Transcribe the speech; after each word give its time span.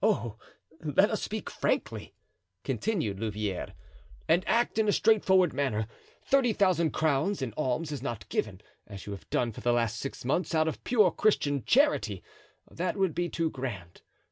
"Oh! 0.00 0.38
let 0.84 1.10
us 1.10 1.20
speak 1.24 1.50
frankly," 1.50 2.14
continued 2.62 3.18
Louvieres, 3.18 3.72
"and 4.28 4.46
act 4.46 4.78
in 4.78 4.86
a 4.86 4.92
straightforward 4.92 5.52
manner. 5.52 5.88
Thirty 6.24 6.52
thousand 6.52 6.92
crowns 6.92 7.42
in 7.42 7.52
alms 7.56 7.90
is 7.90 8.00
not 8.00 8.28
given, 8.28 8.60
as 8.86 9.06
you 9.06 9.10
have 9.14 9.28
done 9.30 9.50
for 9.50 9.62
the 9.62 9.72
last 9.72 9.98
six 9.98 10.24
months, 10.24 10.54
out 10.54 10.68
of 10.68 10.84
pure 10.84 11.10
Christian 11.10 11.64
charity; 11.64 12.22
that 12.70 12.96
would 12.96 13.16
be 13.16 13.28
too 13.28 13.50
grand. 13.50 14.02